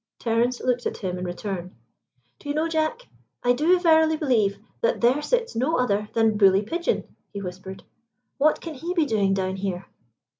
[0.17, 1.75] Terence looked at him in return.
[2.39, 3.07] "Do you know, Jack,
[3.43, 7.83] I do verily believe that there sits no other than Bully Pigeon," he whispered.
[8.39, 9.85] "What can he be doing down here?"